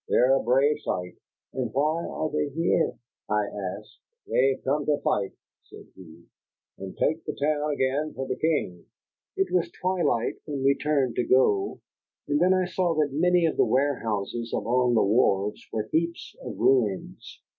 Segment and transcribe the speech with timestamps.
[0.09, 1.13] "They're a brave sight."
[1.53, 2.95] "And why are they here?"
[3.29, 3.99] I asked.
[4.25, 5.33] "They've come to fight,"
[5.65, 6.23] said he,
[6.79, 8.87] "and take the town again for the King."
[9.37, 11.81] It was twilight when we turned to go,
[12.27, 16.57] and then I saw that many of the warehouses along the wharves were heaps of
[16.57, 17.39] ruins.